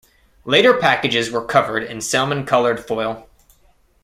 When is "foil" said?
2.83-3.29